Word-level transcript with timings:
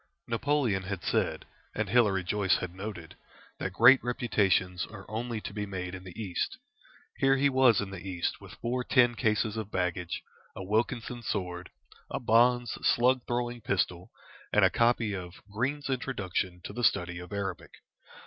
Napoleon 0.27 0.81
had 0.81 1.03
said, 1.03 1.45
and 1.75 1.87
Hilary 1.87 2.23
Joyce 2.23 2.55
had 2.57 2.73
noted, 2.73 3.15
that 3.59 3.71
great 3.73 4.03
reputations 4.03 4.83
are 4.87 5.05
only 5.07 5.39
to 5.41 5.53
be 5.53 5.67
made 5.67 5.93
in 5.93 6.03
the 6.05 6.19
East. 6.19 6.57
Here 7.17 7.37
he 7.37 7.49
was 7.49 7.79
in 7.79 7.91
the 7.91 7.99
East 8.03 8.41
with 8.41 8.53
four 8.55 8.83
tin 8.83 9.13
cases 9.13 9.57
of 9.57 9.69
baggage, 9.69 10.23
a 10.55 10.63
Wilkinson 10.63 11.21
sword, 11.21 11.69
a 12.09 12.19
Bond's 12.19 12.71
slug 12.81 13.27
throwing 13.27 13.61
pistol, 13.61 14.09
and 14.51 14.65
a 14.65 14.71
copy 14.71 15.13
of 15.13 15.35
"Green's 15.51 15.87
Introduction 15.87 16.61
to 16.63 16.73
the 16.73 16.83
Study 16.83 17.19
of 17.19 17.31
Arabic." 17.31 17.69